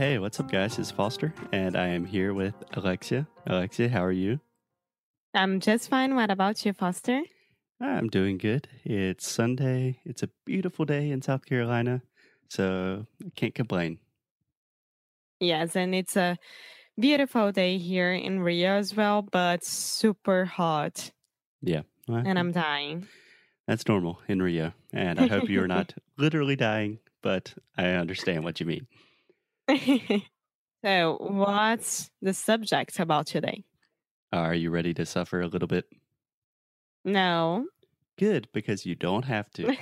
[0.00, 0.78] Hey, what's up, guys?
[0.78, 3.28] It's Foster, and I am here with Alexia.
[3.46, 4.40] Alexia, how are you?
[5.34, 6.14] I'm just fine.
[6.14, 7.20] What about you, Foster?
[7.82, 8.66] I'm doing good.
[8.82, 9.98] It's Sunday.
[10.06, 12.00] It's a beautiful day in South Carolina,
[12.48, 13.98] so I can't complain.
[15.38, 16.38] Yes, and it's a
[16.98, 21.10] beautiful day here in Rio as well, but super hot,
[21.60, 23.06] Yeah, well, and eh, I'm dying.
[23.68, 28.60] that's normal in Rio, and I hope you're not literally dying, but I understand what
[28.60, 28.86] you mean.
[30.84, 33.64] so, what's the subject about today?
[34.32, 35.86] Are you ready to suffer a little bit?
[37.04, 37.66] No.
[38.18, 39.74] Good, because you don't have to.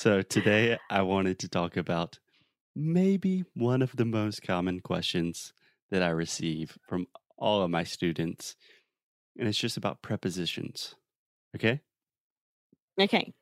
[0.00, 2.18] So today I wanted to talk about
[2.74, 5.52] maybe one of the most common questions
[5.90, 8.56] that I receive from all of my students,
[9.38, 10.94] and it's just about prepositions.
[11.54, 11.82] Okay?
[12.98, 13.34] okay.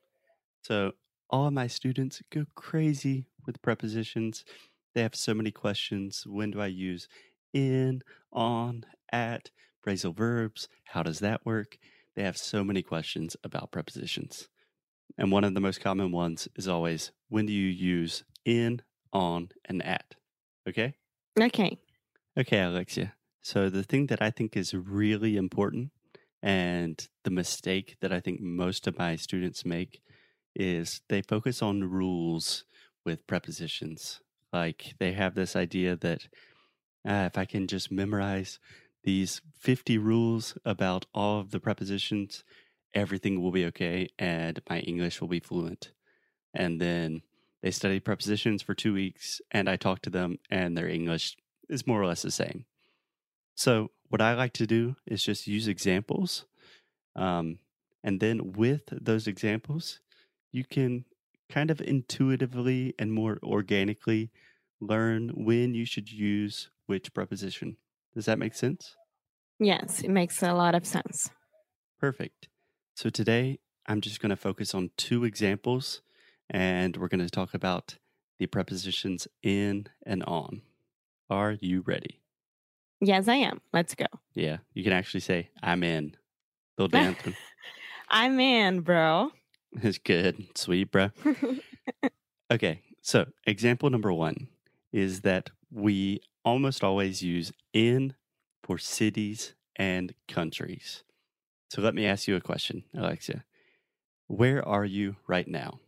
[0.63, 0.91] So
[1.29, 4.43] all of my students go crazy with prepositions.
[4.93, 6.23] They have so many questions.
[6.25, 7.07] When do I use
[7.53, 9.51] in, on, at,
[9.85, 10.67] phrasal verbs?
[10.85, 11.77] How does that work?
[12.15, 14.49] They have so many questions about prepositions.
[15.17, 18.81] And one of the most common ones is always when do you use in,
[19.13, 20.15] on, and at?
[20.67, 20.95] Okay?
[21.39, 21.77] Okay.
[22.37, 23.13] Okay, Alexia.
[23.41, 25.91] So the thing that I think is really important
[26.41, 30.01] and the mistake that I think most of my students make
[30.55, 32.65] is they focus on rules
[33.05, 34.21] with prepositions.
[34.51, 36.27] Like they have this idea that
[37.07, 38.59] ah, if I can just memorize
[39.03, 42.43] these 50 rules about all of the prepositions,
[42.93, 45.91] everything will be okay and my English will be fluent.
[46.53, 47.21] And then
[47.61, 51.37] they study prepositions for two weeks and I talk to them and their English
[51.69, 52.65] is more or less the same.
[53.55, 56.45] So, what I like to do is just use examples.
[57.15, 57.59] Um,
[58.03, 59.99] and then with those examples,
[60.51, 61.05] you can
[61.49, 64.31] kind of intuitively and more organically
[64.79, 67.77] learn when you should use which preposition.
[68.13, 68.95] Does that make sense?
[69.59, 71.29] Yes, it makes a lot of sense.
[71.99, 72.47] Perfect.
[72.95, 76.01] So today I'm just going to focus on two examples
[76.49, 77.97] and we're going to talk about
[78.37, 80.61] the prepositions in and on.
[81.29, 82.21] Are you ready?
[83.01, 83.61] Yes, I am.
[83.71, 84.05] Let's go.
[84.33, 86.15] Yeah, you can actually say, I'm in.
[86.87, 87.17] Dance.
[88.09, 89.31] I'm in, bro.
[89.73, 90.47] It's good.
[90.55, 91.09] Sweet, bro.
[92.51, 94.47] Okay, so example number one
[94.91, 98.15] is that we almost always use in
[98.63, 101.03] for cities and countries.
[101.69, 103.43] So let me ask you a question, Alexia.
[104.25, 105.79] Where are you right now?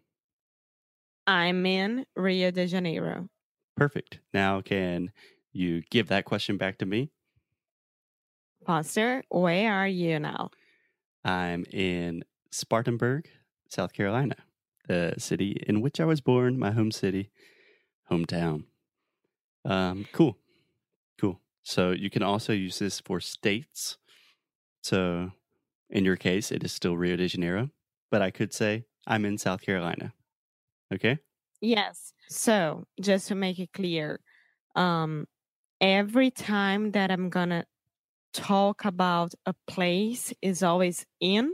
[1.25, 3.27] I'm in Rio de Janeiro.
[3.75, 4.19] Perfect.
[4.31, 5.11] Now, can
[5.51, 7.09] you give that question back to me?
[8.67, 10.51] Foster, where are you now?
[11.25, 13.27] I'm in Spartanburg,
[13.71, 14.35] South Carolina,
[14.87, 17.31] the city in which I was born, my home city,
[18.11, 18.65] hometown.
[19.65, 20.37] Um, cool.
[21.19, 21.39] Cool.
[21.63, 23.97] So you can also use this for states.
[24.83, 25.31] So
[25.89, 27.69] in your case, it is still Rio de Janeiro,
[28.09, 30.13] but I could say I'm in South Carolina.
[30.93, 31.19] Okay?
[31.61, 32.13] Yes.
[32.29, 34.19] So, just to make it clear,
[34.75, 35.27] um,
[35.79, 37.65] every time that I'm gonna
[38.33, 41.53] talk about a place is always in.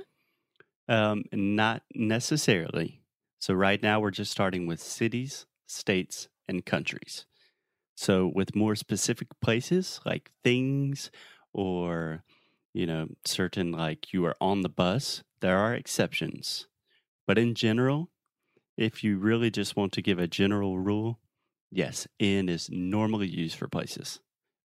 [0.87, 3.01] Um, not necessarily.
[3.39, 7.25] So right now we're just starting with cities, states, and countries.
[7.95, 11.11] So with more specific places like things
[11.53, 12.23] or
[12.73, 16.67] you know certain like you are on the bus, there are exceptions.
[17.27, 18.11] But in general,
[18.77, 21.19] if you really just want to give a general rule,
[21.71, 24.19] yes, in is normally used for places.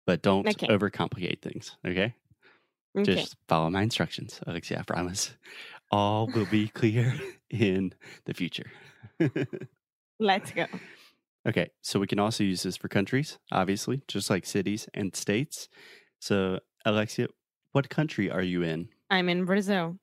[0.08, 0.70] But don't Okay.
[0.70, 2.16] overcomplicate things, okay?
[2.96, 3.28] Okay.
[3.28, 4.80] Just follow my instructions, Alexia.
[4.80, 5.36] I promise.
[5.92, 7.14] All will be clear
[7.50, 7.94] in
[8.26, 8.72] the future.
[10.20, 10.66] Let's go.
[11.48, 15.70] okay, so we can also use this for countries, obviously, just like cities and states.
[16.20, 17.28] So, Alexia,
[17.74, 18.90] what country are you in?
[19.10, 19.98] I'm in Brazil.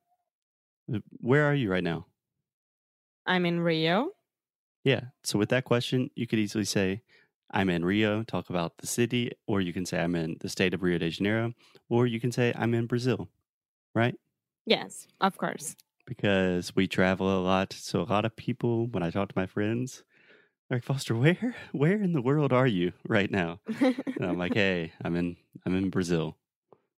[0.92, 2.06] Uh, Where are you right now?
[3.26, 4.10] I'm in Rio.
[4.84, 5.00] Yeah.
[5.24, 7.02] So, with that question, you could easily say,
[7.52, 10.72] I'm in Rio, talk about the city, or you can say, I'm in the state
[10.74, 11.52] of Rio de Janeiro,
[11.88, 13.28] or you can say, I'm in Brazil,
[13.94, 14.14] right?
[14.64, 15.76] Yes, of course.
[16.06, 17.72] because we travel a lot.
[17.72, 20.04] So a lot of people, when I talk to my friends,
[20.68, 23.60] they're like, Foster, where where in the world are you right now?
[24.18, 25.36] And I'm like, hey, I'm in
[25.66, 26.38] I'm in Brazil.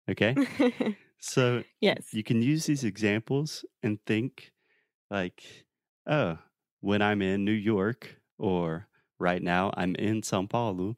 [0.10, 0.40] Okay.
[1.20, 2.06] So yes.
[2.12, 4.54] you can use these examples and think
[5.10, 5.68] like,
[6.08, 6.40] oh,
[6.82, 8.88] when I'm in New York or
[9.20, 10.96] right now I'm in Sao Paulo,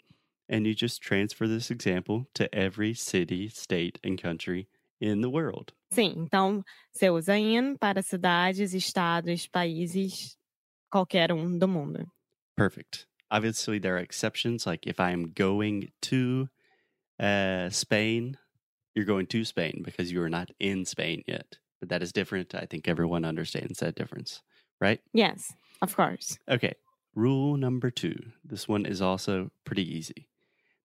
[0.50, 4.70] and you just transfer this example to every city, state, and country
[5.12, 5.74] in the world.
[5.92, 10.38] Sim, então você usa in para cidades, estados, países,
[10.90, 12.08] qualquer um do mundo.
[12.56, 13.08] Perfect.
[13.34, 14.66] obviously there are exceptions.
[14.66, 16.48] Like if I am going to
[17.20, 18.38] uh, Spain,
[18.96, 21.58] you're going to Spain because you are not in Spain yet.
[21.80, 22.56] But that is different.
[22.56, 24.42] I think everyone understands that difference,
[24.80, 25.02] right?
[25.14, 26.38] Yes, of course.
[26.48, 26.76] Okay.
[27.16, 28.16] Rule number two.
[28.46, 30.30] This one is also pretty easy.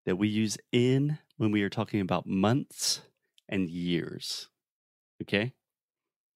[0.06, 3.02] That we use in when we are talking about months
[3.48, 4.48] and years.
[5.22, 5.52] Okay.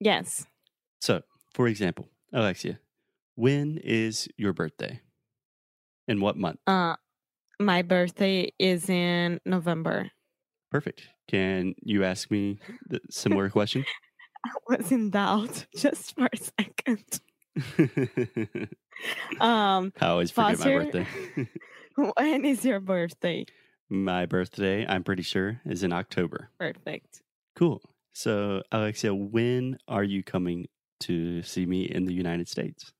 [0.00, 0.46] Yes.
[1.00, 1.22] So,
[1.54, 2.78] for example, Alexia,
[3.34, 5.00] when is your birthday?
[6.08, 6.58] In what month?
[6.66, 6.96] Uh,
[7.60, 10.10] my birthday is in November.
[10.70, 11.08] Perfect.
[11.28, 13.84] Can you ask me the similar question?
[14.44, 17.20] I was in doubt just for a second.
[19.40, 21.06] Um, I always forget Foster, my birthday.
[22.16, 23.44] when is your birthday?
[23.92, 26.48] My birthday, I'm pretty sure, is in October.
[26.58, 27.22] Perfect.
[27.54, 27.82] Cool.
[28.14, 30.66] So, Alexia, when are you coming
[31.00, 32.92] to see me in the United States?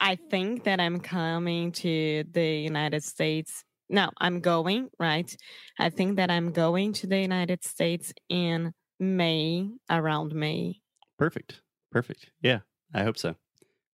[0.00, 3.64] I think that I'm coming to the United States.
[3.88, 5.34] No, I'm going, right?
[5.78, 10.80] I think that I'm going to the United States in May, around May.
[11.18, 11.62] Perfect.
[11.92, 12.30] Perfect.
[12.42, 12.60] Yeah,
[12.92, 13.36] I hope so.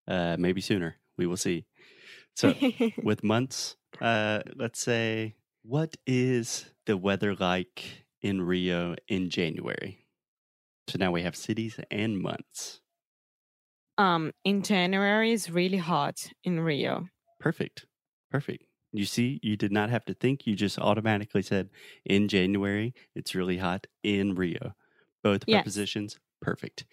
[0.09, 0.97] Uh, maybe sooner.
[1.19, 1.67] We will see.
[2.35, 2.55] So,
[3.03, 10.07] with months, uh, let's say, what is the weather like in Rio in January?
[10.89, 12.81] So now we have cities and months.
[13.99, 17.07] um, in January is really hot in Rio.
[17.41, 17.87] Perfect.
[18.31, 18.65] Perfect.
[18.93, 20.47] You see, you did not have to think.
[20.47, 21.71] You just automatically said
[22.05, 24.75] in January, it's really hot in Rio.
[25.23, 25.65] Both Yes.
[25.65, 26.85] prepositions, perfect.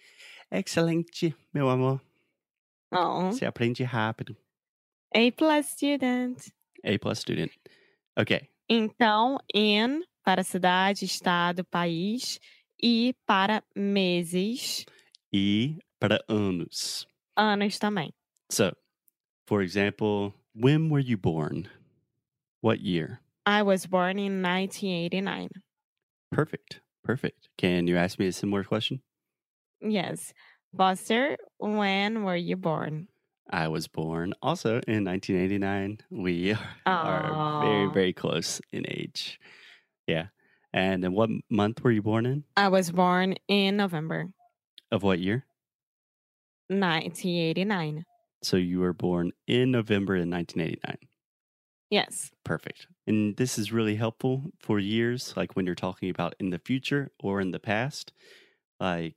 [0.52, 2.00] Excelente, meu amor.
[2.92, 4.36] Oh, Você aprende rápido.
[5.14, 6.50] A plus student.
[6.84, 7.52] A plus student.
[8.18, 8.48] Okay.
[8.72, 12.38] Então, in para cidade, estado, país
[12.80, 14.84] e para meses,
[15.32, 17.04] E para anos.
[17.36, 18.12] anos também.
[18.50, 18.72] So,
[19.48, 21.68] for example, when were you born?
[22.62, 23.20] What year?
[23.46, 25.48] I was born in 1989.
[26.30, 26.80] Perfect.
[27.02, 27.48] Perfect.
[27.58, 29.00] Can you ask me a similar question?
[29.80, 30.32] Yes.
[30.76, 33.08] Foster, when were you born?
[33.50, 35.98] I was born also in 1989.
[36.10, 36.56] We
[36.86, 39.40] are very, very close in age.
[40.06, 40.26] Yeah.
[40.72, 42.44] And then what month were you born in?
[42.56, 44.28] I was born in November
[44.92, 45.44] Of what year?
[46.68, 48.04] 1989.
[48.42, 50.96] So you were born in November in 1989.
[51.90, 52.30] Yes.
[52.44, 52.86] Perfect.
[53.08, 57.10] And this is really helpful for years, like when you're talking about in the future
[57.20, 58.12] or in the past.
[58.78, 59.16] Like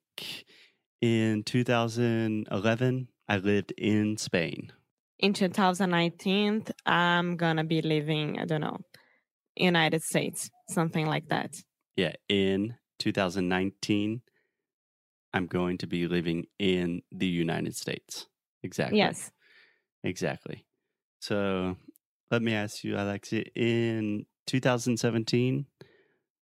[0.99, 4.71] in 2011, I lived in Spain.
[5.17, 8.77] In 2019, I'm to be living, I don't know,
[9.55, 11.55] United States, something like that.
[11.95, 14.21] Yeah, in 2019,
[15.33, 18.27] I'm going to be living in the United States.
[18.61, 18.99] Exactly.
[18.99, 19.31] Yes.
[20.03, 20.67] Exactly.
[21.19, 21.75] So
[22.29, 25.65] let me ask you, Alexia, in 2017,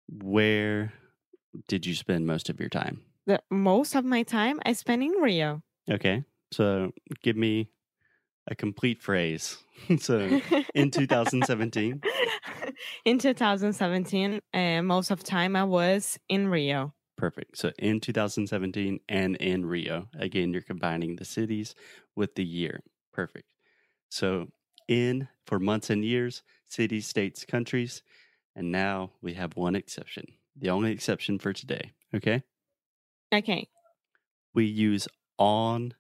[0.08, 0.92] where
[1.68, 3.04] did you spend most of your time?
[3.28, 5.62] The most of my time I spend in Rio.
[5.88, 6.24] Okay.
[6.52, 6.92] So
[7.24, 7.70] give me
[8.48, 9.58] a complete phrase.
[10.00, 10.42] so
[10.74, 12.02] in 2017,
[13.06, 16.94] in 2017, uh, most of time I was in Rio.
[17.18, 17.58] perfect.
[17.58, 21.76] So in 2017 and in Rio, again, you're combining the cities
[22.16, 22.82] with the year.
[23.14, 23.54] Perfect.
[24.10, 24.48] So
[24.88, 28.02] in for months and years, cities, states, countries.
[28.56, 30.26] And now we have one exception,
[30.56, 31.94] the only exception for today.
[32.16, 32.44] Okay.
[33.34, 33.68] Okay.
[34.54, 35.94] we use on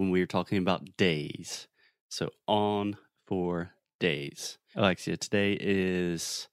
[0.00, 1.68] when we are talking about days.
[2.08, 4.56] So on for days.
[4.74, 6.48] Alexia, today is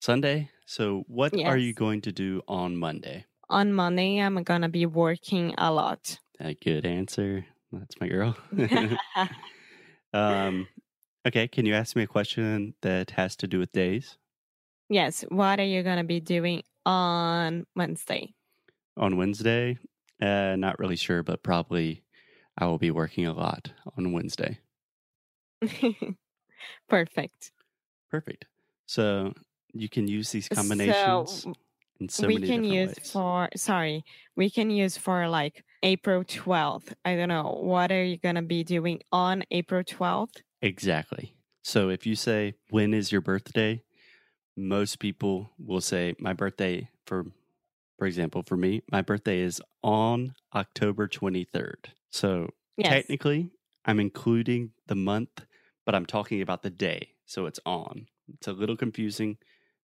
[0.00, 0.50] Sunday.
[0.66, 3.26] So what are you going to do on Monday?
[3.48, 6.18] On Monday, I'm going to be working a lot.
[6.40, 7.46] A good answer.
[7.70, 8.36] That's my girl.
[10.12, 10.66] um,
[11.24, 14.18] okay, can you ask me a question that has to do with days?
[14.88, 15.24] yes.
[15.28, 18.34] What are you going to be doing on Wednesday?
[18.96, 19.78] On Wednesday?
[20.20, 22.02] Uh, not really sure, but probably
[22.60, 24.58] I will be working a lot on Wednesday.
[26.88, 27.52] Perfect.
[28.10, 28.46] Perfect.
[28.86, 29.32] So
[29.72, 31.54] you can use these combinations So
[32.00, 33.10] in so we many can different use ways.
[33.12, 34.04] for sorry
[34.36, 38.64] we can use for like april 12th i don't know what are you gonna be
[38.64, 41.36] doing on april 12th exactly.
[41.62, 43.82] So if you say when is your birthday,
[44.56, 47.26] most people will say my birthday for
[47.98, 51.92] for example, for me, my birthday is on October 23rd.
[52.10, 53.50] So yes technically,
[53.84, 55.44] I'm including the month,
[55.86, 57.14] but I'm talking about the day.
[57.26, 58.06] So it's on.
[58.34, 59.38] It's a little confusing,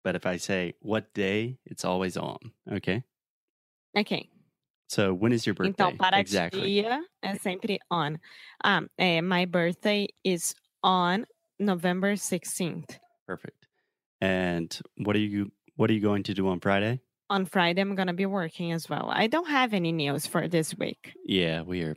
[0.03, 2.39] but if I say what day, it's always on.
[2.71, 3.05] Okay.
[3.97, 4.29] ok
[4.89, 5.71] So when is your birthday?
[5.73, 6.67] então para exactly.
[6.67, 8.19] dia é sempre on
[8.65, 11.25] ah, é, my birthday is on
[11.59, 12.99] November 16th.
[13.27, 13.69] Perfect.
[14.21, 17.01] And what are you what are you going to do on Friday?
[17.33, 19.09] On Friday, I'm going to be working as well.
[19.11, 21.15] I don't have any news for this week.
[21.25, 21.97] Yeah, we are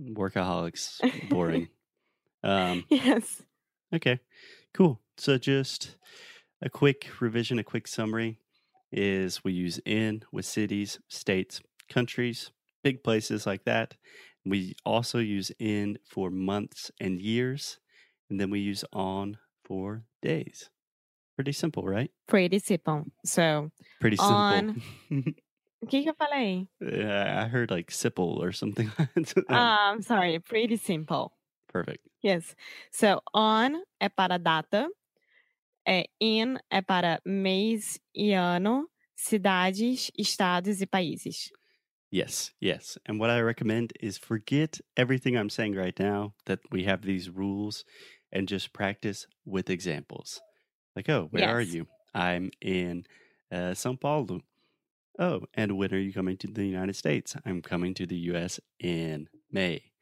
[0.00, 1.00] workaholics.
[1.28, 1.66] Boring.
[2.44, 3.42] um, yes.
[3.92, 4.20] okay,
[4.72, 5.00] cool.
[5.16, 5.96] So just
[6.62, 8.38] a quick revision, a quick summary
[8.92, 12.52] is we use in with cities, states, countries,
[12.84, 13.96] big places like that.
[14.46, 17.80] We also use in for months and years,
[18.30, 20.70] and then we use on for days.
[21.36, 22.10] Pretty simple, right?
[22.26, 23.04] Pretty simple.
[23.24, 23.70] So,
[24.00, 24.36] Pretty simple.
[24.36, 24.82] On-
[25.82, 26.68] o que, que eu falei?
[26.80, 28.90] Yeah, I heard like sipple or something.
[29.48, 30.38] Ah, I'm sorry.
[30.40, 31.32] Pretty simple.
[31.68, 32.06] Perfect.
[32.22, 32.54] Yes.
[32.92, 34.88] So, on é para data,
[35.88, 41.50] é in é para mês e ano, cidades, estados e países.
[42.10, 42.98] Yes, yes.
[43.06, 47.30] And what I recommend is forget everything I'm saying right now that we have these
[47.30, 47.84] rules
[48.30, 50.40] and just practice with examples.
[50.96, 51.86] Like, oh, where are you?
[52.14, 53.06] I'm in
[53.50, 54.40] uh, Sao Paulo.
[55.18, 57.36] Oh, and when are you coming to the United States?
[57.44, 59.92] I'm coming to the US in May.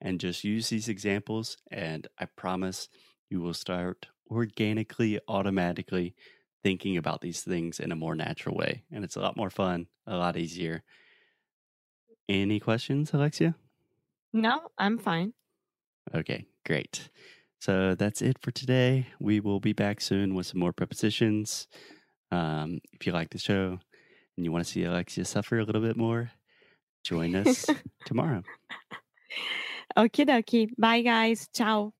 [0.00, 2.88] And just use these examples, and I promise
[3.30, 6.14] you will start organically, automatically
[6.62, 8.84] thinking about these things in a more natural way.
[8.90, 10.82] And it's a lot more fun, a lot easier.
[12.28, 13.54] Any questions, Alexia?
[14.34, 15.32] No, I'm fine.
[16.14, 17.08] Okay, great.
[17.62, 19.06] So that's it for today.
[19.20, 21.68] We will be back soon with some more prepositions.
[22.32, 23.78] Um, if you like the show
[24.36, 26.32] and you want to see Alexia suffer a little bit more,
[27.04, 27.66] join us
[28.04, 28.42] tomorrow.
[29.96, 30.70] Okie dokie.
[30.76, 31.48] Bye, guys.
[31.54, 31.92] Ciao.